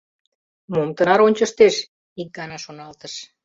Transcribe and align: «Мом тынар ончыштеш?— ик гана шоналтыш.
«Мом 0.71 0.89
тынар 0.97 1.19
ончыштеш?— 1.27 1.75
ик 2.21 2.29
гана 2.37 2.57
шоналтыш. 2.63 3.13